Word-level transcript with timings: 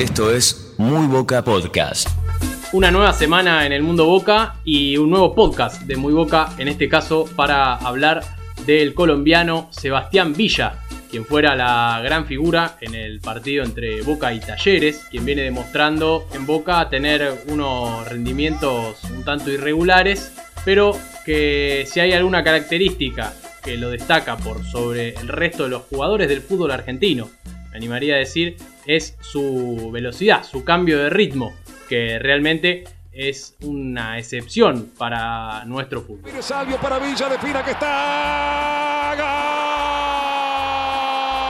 Esto 0.00 0.34
es 0.34 0.72
Muy 0.78 1.06
Boca 1.08 1.44
Podcast. 1.44 2.08
Una 2.72 2.90
nueva 2.90 3.12
semana 3.12 3.66
en 3.66 3.72
el 3.72 3.82
mundo 3.82 4.06
Boca 4.06 4.54
y 4.64 4.96
un 4.96 5.10
nuevo 5.10 5.34
podcast 5.34 5.82
de 5.82 5.96
Muy 5.96 6.14
Boca, 6.14 6.54
en 6.56 6.68
este 6.68 6.88
caso 6.88 7.28
para 7.36 7.74
hablar 7.74 8.22
del 8.64 8.94
colombiano 8.94 9.68
Sebastián 9.70 10.32
Villa, 10.32 10.78
quien 11.10 11.26
fuera 11.26 11.54
la 11.54 12.00
gran 12.02 12.24
figura 12.24 12.78
en 12.80 12.94
el 12.94 13.20
partido 13.20 13.62
entre 13.62 14.00
Boca 14.00 14.32
y 14.32 14.40
Talleres, 14.40 15.04
quien 15.10 15.26
viene 15.26 15.42
demostrando 15.42 16.26
en 16.32 16.46
Boca 16.46 16.88
tener 16.88 17.44
unos 17.48 18.08
rendimientos 18.08 19.04
un 19.04 19.22
tanto 19.22 19.50
irregulares, 19.50 20.32
pero 20.64 20.96
que 21.26 21.84
si 21.86 22.00
hay 22.00 22.14
alguna 22.14 22.42
característica 22.42 23.34
que 23.62 23.76
lo 23.76 23.90
destaca 23.90 24.38
por 24.38 24.64
sobre 24.64 25.10
el 25.10 25.28
resto 25.28 25.64
de 25.64 25.68
los 25.68 25.82
jugadores 25.82 26.26
del 26.30 26.40
fútbol 26.40 26.70
argentino, 26.70 27.28
me 27.70 27.76
animaría 27.76 28.14
a 28.14 28.18
decir, 28.18 28.56
es 28.86 29.16
su 29.20 29.90
velocidad, 29.92 30.42
su 30.44 30.64
cambio 30.64 30.98
de 30.98 31.10
ritmo, 31.10 31.52
que 31.88 32.18
realmente 32.18 32.84
es 33.12 33.56
una 33.62 34.18
excepción 34.18 34.90
para 34.96 35.64
nuestro 35.64 36.02
fútbol. 36.02 36.30
Salvio 36.40 36.76
para 36.78 36.98
Villa, 36.98 37.28
defina 37.28 37.64
que 37.64 37.72
está. 37.72 39.14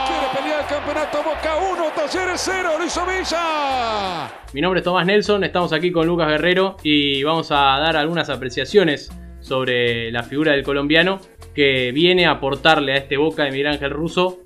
Quiere 0.07 0.27
pelear 0.35 0.61
el 0.61 0.67
campeonato 0.67 1.17
Boca 1.23 1.57
1, 1.73 1.83
Talleres 1.95 2.41
0, 2.43 2.69
lo 2.79 2.85
hizo 2.85 3.05
Villa. 3.05 4.31
Mi 4.53 4.61
nombre 4.61 4.79
es 4.79 4.83
Tomás 4.83 5.05
Nelson, 5.05 5.43
estamos 5.43 5.71
aquí 5.71 5.91
con 5.91 6.07
Lucas 6.07 6.27
Guerrero 6.27 6.77
y 6.83 7.23
vamos 7.23 7.51
a 7.51 7.79
dar 7.79 7.95
algunas 7.95 8.29
apreciaciones 8.29 9.11
sobre 9.39 10.11
la 10.11 10.23
figura 10.23 10.51
del 10.51 10.63
colombiano 10.63 11.19
que 11.53 11.91
viene 11.91 12.25
a 12.25 12.31
aportarle 12.31 12.93
a 12.93 12.97
este 12.97 13.17
Boca 13.17 13.43
de 13.43 13.51
Miguel 13.51 13.67
Ángel 13.67 13.91
Russo 13.91 14.39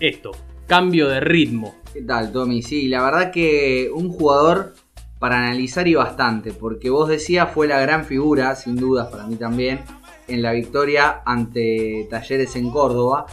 esto, 0.00 0.32
cambio 0.68 1.08
de 1.08 1.20
ritmo. 1.20 1.74
¿Qué 1.94 2.02
tal, 2.02 2.30
Tommy? 2.30 2.62
Sí, 2.62 2.88
la 2.88 3.02
verdad 3.02 3.32
que 3.32 3.90
un 3.92 4.10
jugador 4.10 4.74
para 5.18 5.38
analizar 5.38 5.88
y 5.88 5.94
bastante, 5.94 6.52
porque 6.52 6.90
vos 6.90 7.08
decías 7.08 7.50
fue 7.52 7.66
la 7.66 7.80
gran 7.80 8.04
figura, 8.04 8.54
sin 8.54 8.76
dudas 8.76 9.08
para 9.08 9.26
mí 9.26 9.36
también, 9.36 9.80
en 10.28 10.42
la 10.42 10.52
victoria 10.52 11.22
ante 11.24 12.06
Talleres 12.10 12.54
en 12.54 12.70
Córdoba. 12.70 13.24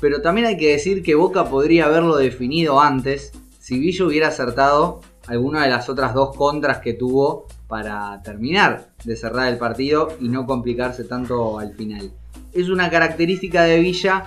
Pero 0.00 0.20
también 0.20 0.48
hay 0.48 0.56
que 0.56 0.72
decir 0.72 1.04
que 1.04 1.14
Boca 1.14 1.44
podría 1.48 1.86
haberlo 1.86 2.16
definido 2.16 2.80
antes 2.80 3.32
si 3.60 3.78
Villa 3.78 4.04
hubiera 4.06 4.28
acertado 4.28 5.00
alguna 5.28 5.62
de 5.62 5.70
las 5.70 5.88
otras 5.88 6.12
dos 6.12 6.36
contras 6.36 6.78
que 6.78 6.92
tuvo 6.92 7.46
para 7.68 8.20
terminar 8.22 8.90
de 9.04 9.14
cerrar 9.14 9.46
el 9.46 9.58
partido 9.58 10.08
y 10.20 10.28
no 10.28 10.44
complicarse 10.44 11.04
tanto 11.04 11.60
al 11.60 11.74
final. 11.74 12.10
Es 12.52 12.68
una 12.68 12.90
característica 12.90 13.62
de 13.62 13.78
Villa 13.78 14.24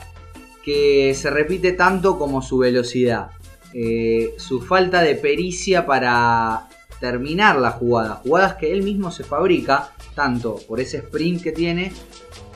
que 0.63 1.13
se 1.15 1.29
repite 1.29 1.73
tanto 1.73 2.17
como 2.17 2.41
su 2.41 2.59
velocidad. 2.59 3.31
Eh, 3.73 4.33
su 4.37 4.61
falta 4.61 5.01
de 5.01 5.15
pericia 5.15 5.85
para 5.85 6.67
terminar 6.99 7.57
la 7.57 7.71
jugada. 7.71 8.21
Jugadas 8.23 8.55
que 8.55 8.71
él 8.71 8.83
mismo 8.83 9.11
se 9.11 9.23
fabrica, 9.23 9.91
tanto 10.13 10.57
por 10.67 10.79
ese 10.79 10.97
sprint 10.97 11.41
que 11.41 11.51
tiene, 11.51 11.91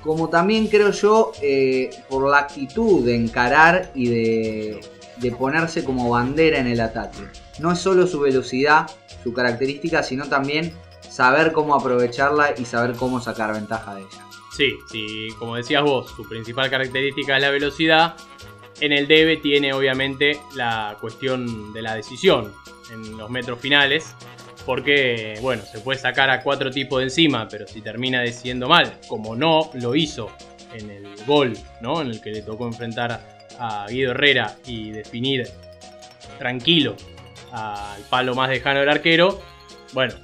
como 0.04 0.30
también 0.30 0.68
creo 0.68 0.92
yo 0.92 1.32
eh, 1.42 1.90
por 2.10 2.30
la 2.30 2.40
actitud 2.40 3.04
de 3.04 3.16
encarar 3.16 3.92
y 3.96 4.08
de, 4.08 4.82
de 5.18 5.32
ponerse 5.32 5.84
como 5.84 6.10
bandera 6.10 6.60
en 6.60 6.68
el 6.68 6.80
ataque. 6.80 7.24
No 7.60 7.72
es 7.72 7.80
solo 7.80 8.06
su 8.06 8.20
velocidad, 8.20 8.88
su 9.24 9.34
característica, 9.34 10.04
sino 10.04 10.26
también 10.28 10.74
saber 11.10 11.54
cómo 11.54 11.74
aprovecharla 11.76 12.54
y 12.58 12.66
saber 12.66 12.96
cómo 12.96 13.20
sacar 13.22 13.54
ventaja 13.54 13.96
de 13.96 14.02
ella. 14.02 14.25
Sí, 14.56 14.78
sí, 14.90 15.28
como 15.38 15.58
decías 15.58 15.84
vos, 15.84 16.10
su 16.16 16.28
principal 16.30 16.70
característica 16.70 17.36
es 17.36 17.42
la 17.42 17.50
velocidad. 17.50 18.16
En 18.80 18.94
el 18.94 19.06
debe 19.06 19.36
tiene 19.36 19.74
obviamente 19.74 20.40
la 20.56 20.98
cuestión 21.02 21.74
de 21.74 21.82
la 21.82 21.94
decisión 21.94 22.54
en 22.90 23.18
los 23.18 23.30
metros 23.30 23.60
finales. 23.60 24.16
Porque, 24.66 25.38
bueno, 25.42 25.62
se 25.64 25.80
puede 25.80 26.00
sacar 26.00 26.30
a 26.30 26.42
cuatro 26.42 26.72
tipos 26.72 27.00
de 27.00 27.04
encima, 27.04 27.48
pero 27.50 27.68
si 27.68 27.82
termina 27.82 28.22
decidiendo 28.22 28.70
mal, 28.70 29.00
como 29.10 29.36
no 29.36 29.70
lo 29.74 29.94
hizo 29.94 30.32
en 30.74 30.90
el 30.90 31.26
gol, 31.26 31.54
¿no? 31.82 32.02
En 32.02 32.08
el 32.08 32.22
que 32.22 32.32
le 32.32 32.42
tocó 32.42 32.66
enfrentar 32.66 33.46
a 33.60 33.86
Guido 33.90 34.12
Herrera 34.12 34.56
y 34.66 34.92
definir 34.92 35.48
tranquilo 36.40 36.96
al 37.52 38.02
palo 38.10 38.34
más 38.34 38.50
lejano 38.50 38.80
del 38.80 38.90
arquero. 38.90 39.42
Bueno, 39.94 40.16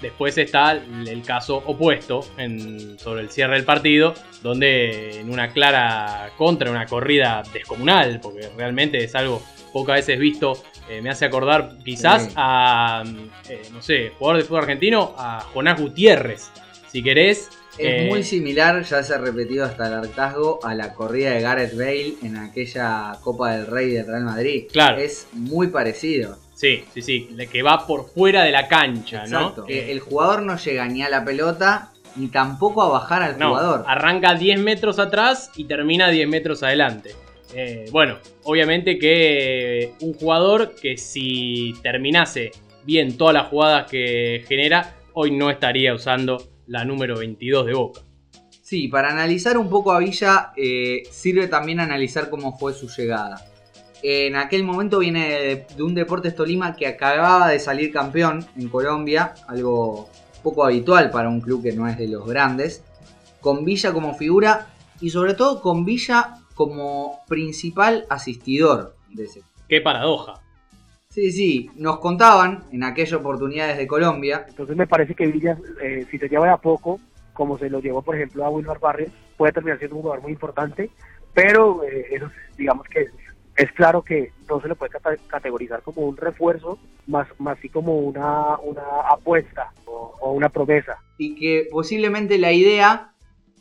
Después 0.00 0.38
está 0.38 0.72
el 0.72 1.22
caso 1.22 1.56
opuesto 1.66 2.20
en, 2.36 2.98
sobre 2.98 3.22
el 3.22 3.30
cierre 3.30 3.54
del 3.54 3.64
partido, 3.64 4.14
donde 4.42 5.20
en 5.20 5.30
una 5.30 5.52
clara 5.52 6.30
contra, 6.36 6.70
una 6.70 6.86
corrida 6.86 7.42
descomunal, 7.52 8.20
porque 8.20 8.48
realmente 8.56 9.02
es 9.02 9.14
algo 9.14 9.42
pocas 9.72 9.96
veces 9.96 10.18
visto, 10.18 10.62
eh, 10.88 11.02
me 11.02 11.10
hace 11.10 11.24
acordar 11.24 11.76
quizás 11.84 12.30
a, 12.36 13.02
eh, 13.48 13.62
no 13.72 13.82
sé, 13.82 14.12
jugador 14.18 14.40
de 14.40 14.44
fútbol 14.44 14.62
argentino, 14.62 15.14
a 15.18 15.40
Jonás 15.52 15.80
Gutiérrez. 15.80 16.50
Si 16.90 17.02
querés, 17.02 17.50
es 17.76 18.02
eh, 18.02 18.08
muy 18.08 18.24
similar, 18.24 18.82
ya 18.82 19.02
se 19.02 19.14
ha 19.14 19.18
repetido 19.18 19.64
hasta 19.64 19.86
el 19.86 19.94
hartazgo, 19.94 20.58
a 20.64 20.74
la 20.74 20.94
corrida 20.94 21.30
de 21.30 21.40
Gareth 21.40 21.76
Bale 21.76 22.14
en 22.22 22.36
aquella 22.36 23.12
Copa 23.22 23.52
del 23.52 23.66
Rey 23.66 23.90
del 23.90 24.06
Real 24.06 24.24
Madrid. 24.24 24.64
Claro. 24.72 24.98
Es 24.98 25.28
muy 25.32 25.68
parecido. 25.68 26.38
Sí, 26.58 26.82
sí, 26.92 27.02
sí, 27.02 27.36
que 27.52 27.62
va 27.62 27.86
por 27.86 28.08
fuera 28.10 28.42
de 28.42 28.50
la 28.50 28.66
cancha, 28.66 29.22
Exacto. 29.22 29.60
¿no? 29.62 29.68
Eh, 29.68 29.92
el 29.92 30.00
jugador 30.00 30.42
no 30.42 30.56
llega 30.56 30.88
ni 30.88 31.02
a 31.04 31.08
la 31.08 31.24
pelota 31.24 31.92
ni 32.16 32.26
tampoco 32.26 32.82
a 32.82 32.88
bajar 32.88 33.22
al 33.22 33.38
No, 33.38 33.50
jugador. 33.50 33.84
arranca 33.86 34.34
10 34.34 34.58
metros 34.58 34.98
atrás 34.98 35.52
y 35.54 35.66
termina 35.66 36.08
10 36.08 36.26
metros 36.28 36.64
adelante. 36.64 37.14
Eh, 37.54 37.84
bueno, 37.92 38.18
obviamente 38.42 38.98
que 38.98 39.92
un 40.00 40.14
jugador 40.14 40.74
que 40.74 40.96
si 40.96 41.74
terminase 41.80 42.50
bien 42.82 43.16
todas 43.16 43.34
las 43.34 43.46
jugadas 43.46 43.88
que 43.88 44.44
genera, 44.48 44.96
hoy 45.12 45.30
no 45.30 45.50
estaría 45.50 45.94
usando 45.94 46.42
la 46.66 46.84
número 46.84 47.18
22 47.20 47.66
de 47.66 47.74
Boca. 47.74 48.00
Sí, 48.62 48.88
para 48.88 49.10
analizar 49.10 49.56
un 49.56 49.70
poco 49.70 49.92
a 49.92 50.00
Villa, 50.00 50.50
eh, 50.56 51.04
sirve 51.08 51.46
también 51.46 51.78
analizar 51.78 52.28
cómo 52.28 52.58
fue 52.58 52.74
su 52.74 52.88
llegada. 52.88 53.36
En 54.02 54.36
aquel 54.36 54.64
momento 54.64 55.00
viene 55.00 55.28
de, 55.28 55.66
de 55.76 55.82
un 55.82 55.94
Deportes 55.94 56.34
Tolima 56.34 56.76
que 56.76 56.86
acababa 56.86 57.48
de 57.48 57.58
salir 57.58 57.92
campeón 57.92 58.46
en 58.56 58.68
Colombia, 58.68 59.34
algo 59.48 60.08
poco 60.42 60.64
habitual 60.64 61.10
para 61.10 61.28
un 61.28 61.40
club 61.40 61.62
que 61.62 61.72
no 61.72 61.88
es 61.88 61.98
de 61.98 62.08
los 62.08 62.26
grandes, 62.26 62.84
con 63.40 63.64
Villa 63.64 63.92
como 63.92 64.14
figura 64.14 64.68
y 65.00 65.10
sobre 65.10 65.34
todo 65.34 65.60
con 65.60 65.84
Villa 65.84 66.36
como 66.54 67.20
principal 67.28 68.04
asistidor 68.08 68.94
de 69.10 69.24
ese. 69.24 69.42
Qué 69.68 69.80
paradoja. 69.80 70.40
Sí, 71.08 71.32
sí, 71.32 71.70
nos 71.76 71.98
contaban 71.98 72.64
en 72.70 72.84
aquellas 72.84 73.14
oportunidades 73.14 73.78
de 73.78 73.86
Colombia 73.86 74.44
Entonces 74.46 74.76
me 74.76 74.86
parece 74.86 75.14
que 75.14 75.26
Villa, 75.26 75.58
eh, 75.82 76.06
si 76.10 76.18
se 76.18 76.28
lleva 76.28 76.46
de 76.46 76.52
a 76.52 76.58
poco, 76.58 77.00
como 77.32 77.58
se 77.58 77.70
lo 77.70 77.80
llevó 77.80 78.02
por 78.02 78.16
ejemplo 78.16 78.44
a 78.44 78.50
Wilmar 78.50 78.78
Barrios, 78.78 79.10
puede 79.36 79.52
terminar 79.52 79.78
siendo 79.78 79.96
un 79.96 80.02
jugador 80.02 80.22
muy 80.22 80.32
importante, 80.32 80.90
pero 81.32 81.82
eh, 81.84 82.06
eso 82.10 82.30
digamos 82.56 82.86
que 82.88 83.06
es, 83.58 83.72
claro 83.72 84.02
que 84.02 84.32
no 84.48 84.60
se 84.60 84.68
le 84.68 84.74
puede 84.74 84.92
categorizar 85.26 85.82
como 85.82 86.02
un 86.02 86.16
refuerzo, 86.16 86.78
más, 87.06 87.28
más 87.38 87.58
sí 87.60 87.68
como 87.68 87.98
una, 87.98 88.58
una 88.58 88.82
apuesta 89.10 89.72
o, 89.86 90.14
o 90.20 90.32
una 90.32 90.48
promesa. 90.48 90.98
y 91.18 91.34
que 91.34 91.68
posiblemente 91.70 92.38
la 92.38 92.52
idea 92.52 93.12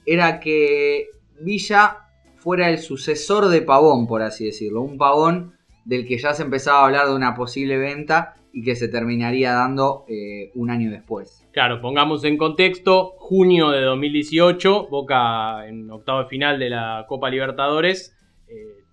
era 0.06 0.40
que 0.40 1.08
Villa 1.40 1.98
fuera 2.38 2.70
el 2.70 2.78
sucesor 2.78 3.50
de 3.50 3.62
Pavón, 3.62 4.08
por 4.08 4.22
así 4.22 4.46
decirlo. 4.46 4.82
Un 4.82 4.98
Pavón 4.98 5.54
del 5.86 6.08
que 6.08 6.18
ya 6.18 6.34
se 6.34 6.44
empezaba 6.44 6.82
a 6.82 6.86
hablar 6.86 7.08
de 7.08 7.16
una 7.16 7.36
posible 7.36 7.78
venta 7.78 8.36
y 8.52 8.64
que 8.64 8.76
se 8.76 8.88
terminaría 8.88 9.54
dando 9.54 10.06
eh, 10.08 10.52
un 10.56 10.70
año 10.70 10.90
después. 10.90 11.48
Claro, 11.52 11.80
pongamos 11.80 12.24
en 12.24 12.38
contexto, 12.38 13.14
junio 13.18 13.70
de 13.70 13.82
2018, 13.82 14.88
Boca 14.88 15.68
en 15.68 15.92
octavo 15.92 16.24
de 16.24 16.30
final 16.30 16.58
de 16.58 16.70
la 16.72 17.06
Copa 17.08 17.30
Libertadores, 17.30 18.17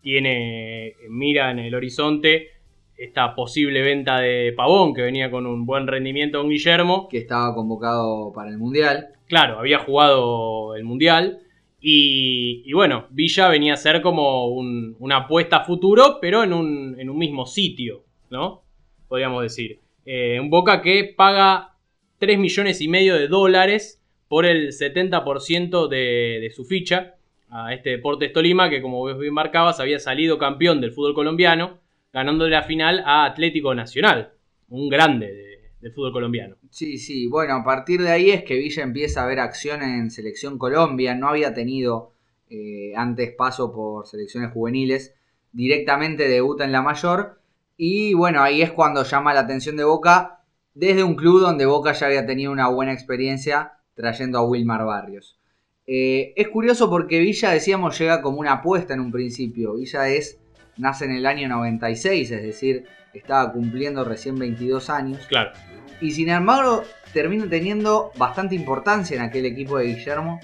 tiene, 0.04 0.94
mira 1.09 1.50
en 1.50 1.59
el 1.59 1.75
horizonte 1.75 2.50
esta 2.97 3.34
posible 3.34 3.82
venta 3.82 4.20
de 4.20 4.52
Pavón, 4.56 4.94
que 4.94 5.02
venía 5.02 5.29
con 5.31 5.46
un 5.46 5.67
buen 5.67 5.88
rendimiento 5.88 6.38
con 6.38 6.50
Guillermo. 6.50 7.08
Que 7.08 7.19
estaba 7.19 7.52
convocado 7.55 8.32
para 8.32 8.50
el 8.50 8.58
Mundial. 8.58 9.08
Claro, 9.26 9.58
había 9.58 9.81
jugado 9.81 10.76
el 10.76 10.84
Mundial. 10.84 11.40
Y, 11.81 12.62
y 12.64 12.73
bueno, 12.73 13.06
Villa 13.11 13.49
venía 13.49 13.75
a 13.75 13.76
ser 13.76 14.00
como 14.00 14.46
un- 14.46 14.94
una 15.00 15.17
apuesta 15.17 15.56
a 15.58 15.64
futuro, 15.64 16.19
pero 16.20 16.44
en 16.44 16.52
un, 16.52 16.94
en 16.99 17.11
un 17.11 17.19
mismo 17.19 17.46
sitio, 17.46 18.05
¿no? 18.31 18.62
Podríamos 19.08 19.43
decir. 19.43 19.81
Eh, 20.06 20.38
un 20.40 20.49
Boca 20.50 20.81
que 20.81 21.12
paga 21.17 21.75
3 22.19 22.38
millones 22.38 22.81
y 22.81 22.88
medio 22.88 23.17
de 23.17 23.26
dólares 23.29 24.00
por 24.29 24.46
el 24.46 24.69
70% 24.73 25.88
de, 25.88 26.38
de 26.40 26.50
su 26.55 26.64
ficha 26.64 27.13
a 27.55 27.73
este 27.73 27.91
Deportes 27.91 28.33
Tolima, 28.33 28.69
que 28.69 28.83
como 28.83 28.99
vos 28.99 29.17
bien 29.19 29.33
marcabas, 29.33 29.79
había 29.79 30.01
salido 30.01 30.39
campeón 30.39 30.81
del 30.81 30.93
fútbol 30.93 31.15
colombiano, 31.15 31.79
ganándole 32.12 32.51
la 32.51 32.65
final 32.65 33.03
a 33.06 33.25
Atlético 33.25 33.75
Nacional, 33.75 34.33
un 34.69 34.89
grande 34.89 35.27
de- 35.33 35.71
del 35.81 35.93
fútbol 35.93 36.12
colombiano. 36.12 36.56
Sí, 36.71 36.99
sí, 36.99 37.29
bueno, 37.29 37.55
a 37.55 37.65
partir 37.65 38.01
de 38.03 38.11
ahí 38.11 38.31
es 38.31 38.43
que 38.43 38.56
Villa 38.56 38.83
empieza 38.83 39.23
a 39.23 39.27
ver 39.27 39.39
acción 39.39 39.83
en 39.83 40.11
Selección 40.11 40.59
Colombia, 40.59 41.15
no 41.15 41.29
había 41.29 41.55
tenido 41.55 42.12
eh, 42.51 42.93
antes 42.97 43.33
paso 43.33 43.73
por 43.73 44.06
selecciones 44.06 44.53
juveniles, 44.53 45.15
directamente 45.53 46.29
debuta 46.29 46.65
en 46.65 46.73
la 46.73 46.83
mayor 46.83 47.41
Y 47.77 48.15
bueno, 48.15 48.43
ahí 48.43 48.62
es 48.62 48.71
cuando 48.73 49.03
llama 49.05 49.35
la 49.35 49.41
atención 49.41 49.77
de 49.77 49.85
Boca 49.85 50.41
desde 50.75 51.05
un 51.05 51.15
club 51.15 51.41
donde 51.41 51.67
Boca 51.67 51.93
ya 51.93 52.06
había 52.06 52.27
tenido 52.27 52.53
una 52.53 52.69
buena 52.69 52.93
experiencia 52.93 53.73
trayendo 53.95 54.39
a 54.39 54.47
Wilmar 54.47 54.85
Barrios. 54.85 55.39
Eh, 55.86 56.32
es 56.36 56.48
curioso 56.48 56.88
porque 56.88 57.19
Villa, 57.20 57.50
decíamos, 57.50 57.98
llega 57.98 58.22
como 58.22 58.38
una 58.38 58.52
apuesta 58.54 58.94
en 58.94 59.00
un 59.00 59.12
principio. 59.12 59.75
Villa 59.75 60.08
es, 60.08 60.38
nace 60.76 61.04
en 61.04 61.12
el 61.12 61.26
año 61.26 61.48
96, 61.48 62.31
es 62.31 62.42
decir, 62.42 62.84
estaba 63.12 63.52
cumpliendo 63.52 64.04
recién 64.04 64.36
22 64.38 64.90
años. 64.90 65.26
Claro. 65.28 65.52
Y 66.00 66.10
sin 66.12 66.28
embargo, 66.31 66.82
termina 67.12 67.48
teniendo 67.48 68.10
bastante 68.16 68.54
importancia 68.54 69.16
en 69.16 69.22
aquel 69.22 69.46
equipo 69.46 69.78
de 69.78 69.86
Guillermo 69.94 70.40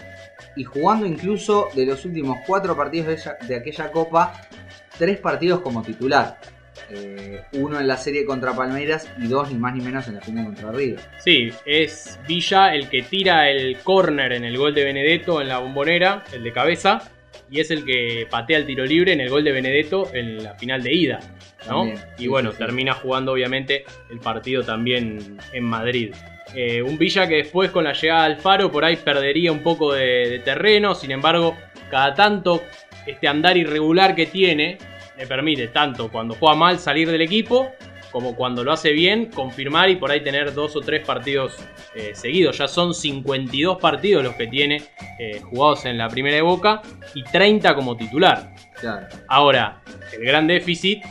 y 0.56 0.64
jugando 0.64 1.06
incluso 1.06 1.68
de 1.74 1.86
los 1.86 2.04
últimos 2.04 2.38
cuatro 2.46 2.76
partidos 2.76 3.08
de, 3.08 3.14
ella- 3.14 3.36
de 3.46 3.56
aquella 3.56 3.90
copa, 3.90 4.32
tres 4.98 5.18
partidos 5.18 5.60
como 5.60 5.82
titular. 5.82 6.38
Eh, 6.90 7.42
uno 7.52 7.80
en 7.80 7.86
la 7.86 7.96
serie 7.96 8.24
contra 8.24 8.54
Palmeiras 8.54 9.08
y 9.18 9.26
dos 9.26 9.50
ni 9.50 9.58
más 9.58 9.74
ni 9.74 9.80
menos 9.80 10.08
en 10.08 10.14
la 10.14 10.20
final 10.20 10.46
contra 10.46 10.72
River. 10.72 11.00
Sí, 11.18 11.50
es 11.66 12.18
Villa 12.26 12.74
el 12.74 12.88
que 12.88 13.02
tira 13.02 13.50
el 13.50 13.78
córner 13.78 14.32
en 14.32 14.44
el 14.44 14.56
gol 14.56 14.74
de 14.74 14.84
Benedetto 14.84 15.40
en 15.40 15.48
la 15.48 15.58
bombonera, 15.58 16.24
el 16.32 16.42
de 16.42 16.52
cabeza, 16.52 17.10
y 17.50 17.60
es 17.60 17.70
el 17.70 17.84
que 17.84 18.26
patea 18.30 18.58
el 18.58 18.66
tiro 18.66 18.84
libre 18.84 19.12
en 19.12 19.20
el 19.20 19.28
gol 19.28 19.44
de 19.44 19.52
Benedetto 19.52 20.10
en 20.14 20.42
la 20.42 20.54
final 20.54 20.82
de 20.82 20.94
ida. 20.94 21.20
¿no? 21.68 21.78
También, 21.84 21.98
y 22.16 22.22
sí, 22.22 22.28
bueno, 22.28 22.50
sí, 22.50 22.56
sí. 22.56 22.64
termina 22.64 22.94
jugando 22.94 23.32
obviamente 23.32 23.84
el 24.10 24.18
partido 24.18 24.62
también 24.62 25.38
en 25.52 25.64
Madrid. 25.64 26.14
Eh, 26.54 26.82
un 26.82 26.98
Villa 26.98 27.28
que 27.28 27.36
después 27.36 27.70
con 27.70 27.84
la 27.84 27.92
llegada 27.92 28.24
al 28.24 28.36
Faro 28.36 28.72
por 28.72 28.84
ahí 28.84 28.96
perdería 28.96 29.52
un 29.52 29.62
poco 29.62 29.92
de, 29.92 30.28
de 30.28 30.38
terreno, 30.40 30.94
sin 30.94 31.12
embargo, 31.12 31.56
cada 31.90 32.14
tanto 32.14 32.62
este 33.06 33.28
andar 33.28 33.56
irregular 33.56 34.14
que 34.14 34.26
tiene 34.26 34.78
le 35.20 35.26
permite 35.26 35.68
tanto 35.68 36.10
cuando 36.10 36.34
juega 36.34 36.54
mal 36.54 36.78
salir 36.78 37.10
del 37.10 37.20
equipo 37.20 37.70
como 38.10 38.34
cuando 38.34 38.64
lo 38.64 38.72
hace 38.72 38.90
bien 38.90 39.26
confirmar 39.26 39.90
y 39.90 39.96
por 39.96 40.10
ahí 40.10 40.24
tener 40.24 40.52
dos 40.54 40.74
o 40.74 40.80
tres 40.80 41.04
partidos 41.04 41.56
eh, 41.94 42.10
seguidos. 42.14 42.58
Ya 42.58 42.66
son 42.66 42.92
52 42.92 43.78
partidos 43.78 44.24
los 44.24 44.34
que 44.34 44.48
tiene 44.48 44.82
eh, 45.18 45.40
jugados 45.40 45.84
en 45.84 45.98
la 45.98 46.08
primera 46.08 46.34
de 46.36 46.42
Boca 46.42 46.82
y 47.14 47.22
30 47.22 47.74
como 47.76 47.96
titular. 47.96 48.52
Claro. 48.80 49.06
Ahora, 49.28 49.82
el 50.12 50.24
gran 50.24 50.48
déficit 50.48 51.04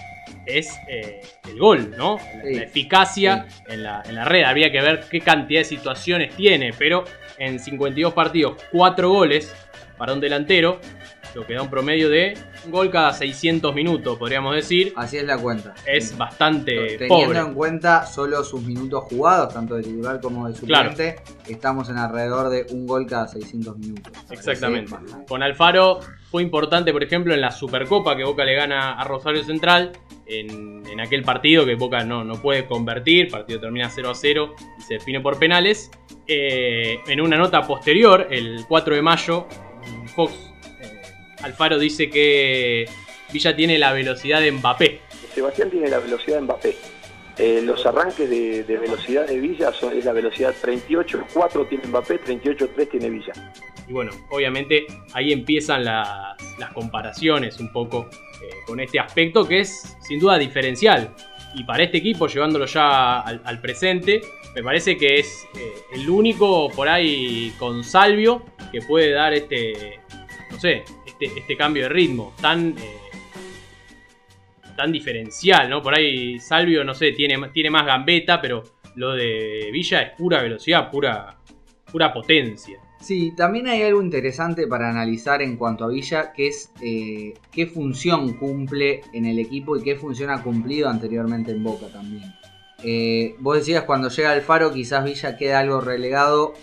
es 0.46 0.78
eh, 0.90 1.22
el 1.48 1.60
gol, 1.60 1.94
¿no? 1.96 2.18
Sí. 2.18 2.56
la 2.56 2.64
eficacia 2.64 3.48
en, 3.68 3.84
la, 3.84 4.02
en 4.06 4.16
la 4.16 4.26
red. 4.26 4.44
Habría 4.44 4.72
que 4.72 4.82
ver 4.82 5.06
qué 5.10 5.22
cantidad 5.22 5.62
de 5.62 5.66
situaciones 5.66 6.36
tiene, 6.36 6.74
pero 6.78 7.06
en 7.38 7.60
52 7.60 8.14
partidos, 8.14 8.58
4 8.72 9.10
goles 9.10 9.56
para 9.98 10.14
un 10.14 10.20
delantero, 10.20 10.80
lo 11.36 11.46
que 11.46 11.54
da 11.54 11.62
un 11.62 11.70
promedio 11.70 12.10
de 12.10 12.38
un 12.66 12.72
gol 12.72 12.90
cada 12.90 13.14
600 13.14 13.74
minutos, 13.74 14.18
podríamos 14.18 14.56
decir. 14.56 14.94
Así 14.96 15.18
es 15.18 15.24
la 15.24 15.38
cuenta. 15.38 15.74
Es 15.86 16.18
bastante 16.18 16.98
Teniendo 16.98 17.08
pobre. 17.28 17.40
en 17.40 17.54
cuenta 17.54 18.06
solo 18.06 18.44
sus 18.44 18.62
minutos 18.64 19.04
jugados, 19.06 19.54
tanto 19.54 19.76
de 19.76 19.84
titular 19.84 20.20
como 20.22 20.48
de 20.48 20.56
suplente, 20.56 21.18
estamos 21.48 21.90
en 21.90 21.98
alrededor 21.98 22.50
de 22.50 22.66
un 22.72 22.88
gol 22.88 23.06
cada 23.06 23.28
600 23.28 23.78
minutos. 23.78 24.12
Exactamente. 24.30 24.96
Con 25.28 25.44
Alfaro 25.44 26.00
fue 26.32 26.42
importante, 26.44 26.92
por 26.92 27.04
ejemplo, 27.04 27.34
en 27.34 27.42
la 27.42 27.52
Supercopa 27.52 28.16
que 28.16 28.24
Boca 28.24 28.44
le 28.44 28.56
gana 28.56 28.94
a 28.94 29.04
Rosario 29.04 29.44
Central. 29.44 29.92
En, 30.32 30.84
en 30.86 31.00
aquel 31.00 31.24
partido 31.24 31.66
que 31.66 31.74
Boca 31.74 32.04
no, 32.04 32.24
no 32.24 32.40
puede 32.40 32.68
convertir, 32.68 33.26
el 33.26 33.32
partido 33.32 33.60
termina 33.60 33.90
0 33.90 34.12
a 34.12 34.14
0 34.16 34.56
y 34.78 34.82
se 34.84 34.94
define 34.96 35.22
por 35.22 35.40
penales. 35.40 35.90
Eh, 36.28 37.00
en 37.08 37.20
una 37.20 37.36
nota 37.36 37.66
posterior, 37.66 38.28
el 38.30 38.64
4 38.68 38.94
de 38.96 39.02
mayo, 39.02 39.48
Fox 40.16 40.49
Alfaro 41.42 41.78
dice 41.80 42.10
que 42.10 42.86
Villa 43.32 43.56
tiene 43.56 43.78
la 43.78 43.94
velocidad 43.94 44.42
de 44.42 44.52
Mbappé. 44.52 45.02
Sebastián 45.34 45.70
tiene 45.70 45.90
la 45.90 46.00
velocidad 46.00 46.38
de 46.38 46.42
Mbappé. 46.42 46.76
Eh, 47.38 47.62
los 47.64 47.86
arranques 47.86 48.30
de, 48.30 48.64
de 48.64 48.78
velocidad 48.78 49.26
de 49.26 49.40
Villa 49.40 49.72
son, 49.72 49.98
es 49.98 50.04
la 50.04 50.12
velocidad 50.12 50.54
38.4 50.62 51.70
tiene 51.70 51.88
Mbappé, 51.88 52.22
38.3 52.22 52.90
tiene 52.90 53.10
Villa. 53.10 53.32
Y 53.88 53.94
bueno, 53.94 54.12
obviamente 54.30 54.86
ahí 55.14 55.32
empiezan 55.32 55.86
las, 55.86 56.36
las 56.60 56.74
comparaciones 56.74 57.60
un 57.60 57.72
poco 57.72 58.10
eh, 58.44 58.50
con 58.66 58.80
este 58.80 59.00
aspecto 59.00 59.48
que 59.48 59.62
es 59.62 59.98
sin 60.02 60.20
duda 60.20 60.38
diferencial. 60.38 61.16
Y 61.56 61.64
para 61.64 61.84
este 61.84 61.98
equipo, 61.98 62.28
llevándolo 62.28 62.66
ya 62.66 63.22
al, 63.22 63.42
al 63.46 63.62
presente, 63.62 64.22
me 64.54 64.62
parece 64.62 64.98
que 64.98 65.16
es 65.16 65.48
eh, 65.56 65.74
el 65.94 66.10
único 66.10 66.70
por 66.72 66.90
ahí 66.90 67.54
con 67.58 67.84
Salvio 67.84 68.44
que 68.72 68.82
puede 68.82 69.12
dar 69.12 69.34
este, 69.34 70.00
no 70.52 70.60
sé, 70.60 70.84
este, 71.20 71.40
este 71.40 71.58
cambio 71.58 71.84
de 71.84 71.90
ritmo 71.90 72.34
tan, 72.42 72.70
eh, 72.78 72.98
tan 74.76 74.92
diferencial, 74.92 75.70
¿no? 75.70 75.82
Por 75.82 75.98
ahí 75.98 76.40
Salvio, 76.40 76.84
no 76.84 76.94
sé, 76.94 77.12
tiene, 77.12 77.50
tiene 77.50 77.70
más 77.70 77.86
gambeta, 77.86 78.40
pero 78.40 78.64
lo 78.96 79.14
de 79.14 79.70
Villa 79.72 80.02
es 80.02 80.12
pura 80.18 80.42
velocidad, 80.42 80.90
pura, 80.90 81.38
pura 81.92 82.14
potencia. 82.14 82.80
Sí, 83.02 83.34
también 83.36 83.68
hay 83.68 83.82
algo 83.84 84.02
interesante 84.02 84.68
para 84.68 84.90
analizar 84.90 85.42
en 85.42 85.56
cuanto 85.56 85.86
a 85.86 85.90
Villa, 85.90 86.34
que 86.34 86.48
es 86.48 86.72
eh, 86.82 87.34
qué 87.52 87.66
función 87.66 88.34
cumple 88.34 89.02
en 89.14 89.26
el 89.26 89.40
equipo 89.40 89.78
y 89.78 89.84
qué 89.84 89.96
función 89.96 90.30
ha 90.30 90.44
cumplido 90.44 90.90
anteriormente 90.90 91.52
en 91.52 91.64
Boca 91.64 91.88
también. 91.88 92.34
Eh, 92.84 93.36
vos 93.40 93.58
decías 93.58 93.84
cuando 93.84 94.10
llega 94.10 94.32
al 94.32 94.42
Faro 94.42 94.72
quizás 94.72 95.04
Villa 95.04 95.38
queda 95.38 95.60
algo 95.60 95.82
relegado, 95.82 96.54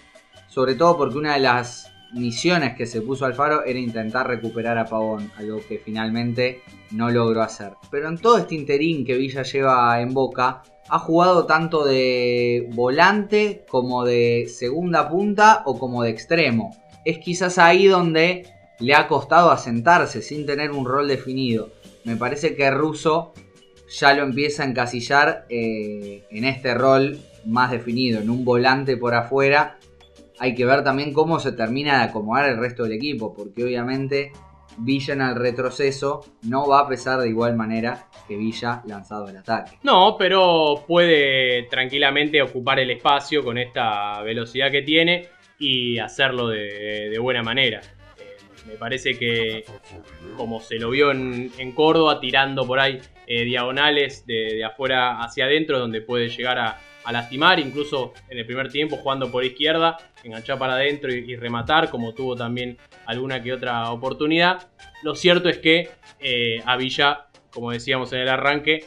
sobre 0.48 0.74
todo 0.74 0.96
porque 0.96 1.18
una 1.18 1.34
de 1.34 1.40
las 1.40 1.92
misiones 2.12 2.74
que 2.76 2.86
se 2.86 3.00
puso 3.02 3.24
al 3.24 3.34
Faro 3.34 3.64
era 3.64 3.78
intentar 3.78 4.26
recuperar 4.26 4.78
a 4.78 4.84
Pavón, 4.84 5.30
algo 5.36 5.60
que 5.66 5.78
finalmente 5.78 6.62
no 6.90 7.10
logró 7.10 7.42
hacer. 7.42 7.72
Pero 7.90 8.08
en 8.08 8.18
todo 8.18 8.38
este 8.38 8.54
interín 8.54 9.04
que 9.04 9.16
Villa 9.16 9.42
lleva 9.42 10.00
en 10.00 10.14
Boca, 10.14 10.62
ha 10.88 10.98
jugado 10.98 11.46
tanto 11.46 11.84
de 11.84 12.68
volante 12.72 13.64
como 13.68 14.04
de 14.04 14.46
segunda 14.48 15.08
punta 15.08 15.62
o 15.66 15.78
como 15.78 16.02
de 16.02 16.10
extremo. 16.10 16.76
Es 17.04 17.18
quizás 17.18 17.58
ahí 17.58 17.86
donde 17.86 18.46
le 18.78 18.94
ha 18.94 19.08
costado 19.08 19.50
asentarse 19.50 20.22
sin 20.22 20.46
tener 20.46 20.70
un 20.70 20.84
rol 20.84 21.08
definido. 21.08 21.70
Me 22.04 22.16
parece 22.16 22.54
que 22.54 22.70
Russo 22.70 23.32
ya 23.88 24.14
lo 24.14 24.22
empieza 24.22 24.62
a 24.62 24.66
encasillar 24.66 25.46
eh, 25.48 26.24
en 26.30 26.44
este 26.44 26.74
rol 26.74 27.18
más 27.44 27.70
definido, 27.70 28.20
en 28.20 28.30
un 28.30 28.44
volante 28.44 28.96
por 28.96 29.14
afuera. 29.14 29.78
Hay 30.38 30.54
que 30.54 30.64
ver 30.64 30.84
también 30.84 31.12
cómo 31.12 31.40
se 31.40 31.52
termina 31.52 31.98
de 31.98 32.04
acomodar 32.04 32.50
el 32.50 32.58
resto 32.58 32.82
del 32.82 32.92
equipo, 32.92 33.34
porque 33.34 33.64
obviamente 33.64 34.32
Villa 34.78 35.14
en 35.14 35.22
el 35.22 35.34
retroceso 35.34 36.24
no 36.42 36.68
va 36.68 36.80
a 36.80 36.88
pesar 36.88 37.20
de 37.20 37.28
igual 37.28 37.56
manera 37.56 38.08
que 38.28 38.36
Villa 38.36 38.82
lanzado 38.86 39.26
al 39.26 39.36
ataque. 39.36 39.78
No, 39.82 40.16
pero 40.18 40.84
puede 40.86 41.64
tranquilamente 41.64 42.42
ocupar 42.42 42.80
el 42.80 42.90
espacio 42.90 43.42
con 43.42 43.56
esta 43.58 44.22
velocidad 44.22 44.70
que 44.70 44.82
tiene 44.82 45.28
y 45.58 45.98
hacerlo 45.98 46.48
de, 46.48 47.16
buena 47.18 47.42
manera. 47.42 47.80
Eh, 48.18 48.36
me 48.66 48.74
parece 48.74 49.18
que 49.18 49.64
como 50.36 50.60
se 50.60 50.78
lo 50.78 50.90
vio 50.90 51.10
en, 51.10 51.50
en 51.56 51.72
Córdoba, 51.72 52.20
tirando 52.20 52.66
por 52.66 52.78
ahí 52.78 53.00
eh, 53.26 53.44
diagonales 53.44 54.26
de, 54.26 54.54
de 54.54 54.64
afuera 54.64 55.22
hacia 55.22 55.46
adentro, 55.46 55.78
donde 55.78 56.02
puede 56.02 56.28
llegar 56.28 56.58
a, 56.58 56.78
a 57.06 57.12
lastimar, 57.12 57.60
incluso 57.60 58.12
en 58.28 58.38
el 58.38 58.46
primer 58.46 58.68
tiempo 58.68 58.96
jugando 58.96 59.30
por 59.30 59.44
izquierda, 59.44 59.96
enganchar 60.24 60.58
para 60.58 60.74
adentro 60.74 61.12
y, 61.12 61.36
rematar, 61.36 61.88
como 61.88 62.12
tuvo 62.12 62.34
también 62.34 62.76
alguna 63.06 63.40
que 63.40 63.52
otra 63.52 63.90
oportunidad. 63.90 64.68
Lo 65.02 65.14
cierto 65.14 65.48
es 65.48 65.58
que 65.58 65.88
eh, 66.18 66.60
a 66.66 66.76
Villa, 66.76 67.26
como 67.50 67.70
decíamos 67.70 68.12
en 68.12 68.20
el 68.20 68.28
arranque, 68.28 68.84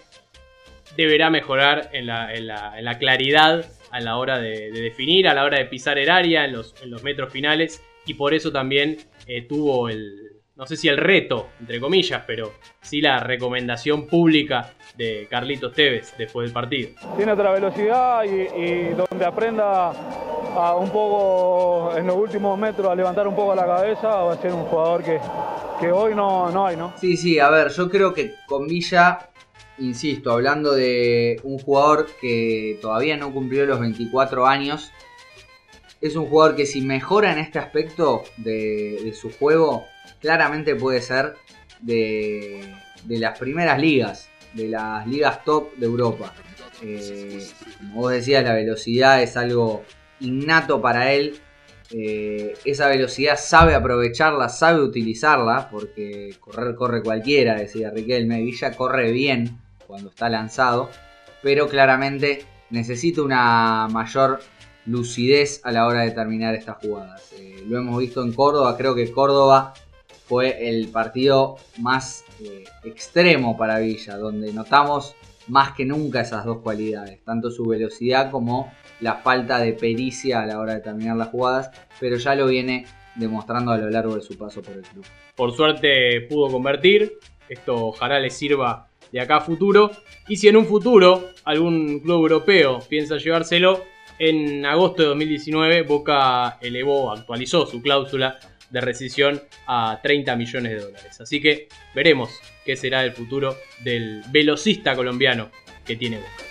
deberá 0.97 1.29
mejorar 1.29 1.89
en 1.93 2.07
la, 2.07 2.97
claridad 2.99 3.65
a 3.89 3.99
la 4.01 4.17
hora 4.17 4.37
de, 4.37 4.69
de 4.69 4.81
definir, 4.81 5.27
a 5.29 5.33
la 5.33 5.45
hora 5.45 5.57
de 5.57 5.65
pisar 5.65 5.97
el 5.97 6.09
área, 6.09 6.43
en 6.43 6.51
los, 6.51 6.75
en 6.83 6.91
los 6.91 7.03
metros 7.03 7.31
finales, 7.31 7.81
y 8.05 8.15
por 8.15 8.33
eso 8.33 8.51
también 8.51 8.97
eh, 9.27 9.43
tuvo 9.43 9.87
el, 9.87 10.38
no 10.59 10.67
sé 10.67 10.75
si 10.75 10.89
el 10.89 10.97
reto, 10.97 11.47
entre 11.61 11.79
comillas, 11.79 12.21
pero 12.27 12.51
sí 12.81 12.99
la 12.99 13.21
recomendación 13.21 14.05
pública 14.05 14.73
de 14.97 15.25
Carlitos 15.29 15.71
Tevez 15.71 16.13
después 16.17 16.47
del 16.47 16.53
partido. 16.53 16.89
tiene 17.15 17.31
otra 17.31 17.53
velocidad 17.53 18.25
y, 18.25 18.61
y 18.61 18.89
donde 18.89 19.25
aprenda 19.25 19.91
a 19.91 20.75
un 20.75 20.89
poco 20.89 21.95
en 21.95 22.05
los 22.05 22.17
últimos 22.17 22.59
metros 22.59 22.91
a 22.91 22.95
levantar 22.95 23.25
un 23.25 23.37
poco 23.37 23.55
la 23.55 23.65
cabeza 23.65 24.09
va 24.09 24.33
a 24.33 24.41
ser 24.41 24.51
un 24.51 24.65
jugador 24.65 25.01
que, 25.01 25.17
que 25.79 25.93
hoy 25.93 26.13
no, 26.13 26.51
no 26.51 26.67
hay, 26.67 26.75
¿no? 26.75 26.93
Sí, 26.99 27.15
sí, 27.15 27.39
a 27.39 27.49
ver, 27.49 27.69
yo 27.69 27.89
creo 27.89 28.13
que 28.13 28.33
con 28.45 28.67
Villa, 28.67 29.29
insisto, 29.77 30.33
hablando 30.33 30.73
de 30.73 31.39
un 31.43 31.57
jugador 31.59 32.07
que 32.19 32.77
todavía 32.81 33.15
no 33.15 33.31
cumplió 33.31 33.65
los 33.65 33.79
24 33.79 34.45
años, 34.45 34.91
es 36.01 36.15
un 36.15 36.25
jugador 36.27 36.55
que 36.55 36.65
si 36.65 36.81
mejora 36.81 37.31
en 37.31 37.39
este 37.39 37.59
aspecto 37.59 38.23
de, 38.37 39.13
su 39.19 39.31
juego, 39.31 39.85
claramente 40.19 40.75
puede 40.75 41.01
ser 41.01 41.35
de, 41.81 42.73
de 43.03 43.19
las 43.19 43.37
primeras 43.37 43.79
ligas, 43.79 44.29
de 44.53 44.69
las 44.69 45.05
ligas 45.07 45.43
top 45.43 45.75
de 45.75 45.85
Europa. 45.85 46.33
Eh, 46.81 47.45
como 47.77 48.01
vos 48.01 48.11
decías, 48.11 48.43
la 48.43 48.53
velocidad 48.53 49.21
es 49.21 49.35
algo 49.37 49.83
innato 50.19 50.81
para 50.81 51.11
él. 51.13 51.39
Eh, 51.91 52.53
esa 52.65 52.87
velocidad 52.87 53.37
sabe 53.37 53.73
aprovecharla, 53.73 54.49
sabe 54.49 54.81
utilizarla, 54.81 55.69
porque 55.69 56.35
correr 56.39 56.75
corre 56.75 57.01
cualquiera, 57.01 57.55
decía 57.55 57.91
Riquelme. 57.91 58.41
Villa 58.41 58.75
corre 58.75 59.11
bien, 59.11 59.59
cuando 59.87 60.09
está 60.09 60.29
lanzado, 60.29 60.89
pero 61.41 61.67
claramente 61.67 62.45
necesita 62.69 63.23
una 63.23 63.87
mayor 63.89 64.39
lucidez 64.89 65.61
a 65.63 65.71
la 65.71 65.85
hora 65.87 66.01
de 66.01 66.11
terminar 66.11 66.55
estas 66.55 66.77
jugadas. 66.77 67.31
Eh, 67.37 67.63
lo 67.67 67.77
hemos 67.77 67.99
visto 67.99 68.23
en 68.23 68.33
Córdoba, 68.33 68.75
creo 68.77 68.95
que 68.95 69.11
Córdoba 69.11 69.73
fue 70.25 70.69
el 70.69 70.89
partido 70.89 71.57
más 71.79 72.23
eh, 72.43 72.63
extremo 72.83 73.57
para 73.57 73.79
Villa, 73.79 74.17
donde 74.17 74.51
notamos 74.51 75.15
más 75.47 75.73
que 75.73 75.85
nunca 75.85 76.21
esas 76.21 76.45
dos 76.45 76.59
cualidades, 76.59 77.23
tanto 77.23 77.49
su 77.49 77.65
velocidad 77.65 78.29
como 78.29 78.71
la 78.99 79.15
falta 79.15 79.59
de 79.59 79.73
pericia 79.73 80.41
a 80.41 80.45
la 80.45 80.59
hora 80.59 80.75
de 80.75 80.81
terminar 80.81 81.17
las 81.17 81.29
jugadas, 81.29 81.71
pero 81.99 82.17
ya 82.17 82.35
lo 82.35 82.47
viene 82.47 82.85
demostrando 83.15 83.71
a 83.71 83.77
lo 83.77 83.89
largo 83.89 84.15
de 84.15 84.21
su 84.21 84.37
paso 84.37 84.61
por 84.61 84.73
el 84.75 84.83
club. 84.83 85.05
Por 85.35 85.55
suerte 85.55 86.21
pudo 86.29 86.51
convertir, 86.51 87.17
esto 87.47 87.87
ojalá 87.87 88.19
le 88.19 88.29
sirva 88.29 88.87
de 89.11 89.19
acá 89.19 89.37
a 89.37 89.41
futuro, 89.41 89.91
y 90.27 90.35
si 90.35 90.47
en 90.47 90.57
un 90.57 90.65
futuro 90.65 91.29
algún 91.43 91.99
club 92.01 92.21
europeo 92.21 92.79
piensa 92.87 93.17
llevárselo, 93.17 93.83
en 94.19 94.65
agosto 94.65 95.01
de 95.01 95.07
2019 95.09 95.83
Boca 95.83 96.57
elevó, 96.61 97.11
actualizó 97.11 97.65
su 97.65 97.81
cláusula 97.81 98.37
de 98.69 98.81
rescisión 98.81 99.41
a 99.65 99.99
30 100.03 100.35
millones 100.35 100.71
de 100.73 100.79
dólares. 100.79 101.21
Así 101.21 101.41
que 101.41 101.67
veremos 101.95 102.29
qué 102.65 102.75
será 102.75 103.03
el 103.03 103.13
futuro 103.13 103.55
del 103.83 104.21
velocista 104.29 104.95
colombiano 104.95 105.49
que 105.85 105.95
tiene 105.95 106.17
Boca. 106.17 106.48